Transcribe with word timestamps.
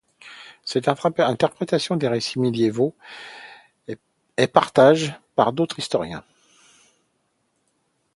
Cette 0.65 0.87
interprétation 0.87 1.95
des 1.95 2.07
récits 2.07 2.39
médiévaux 2.39 2.95
est 3.87 4.47
partage 4.47 5.13
par 5.35 5.53
d'autres 5.53 5.77
historiens. 5.77 6.23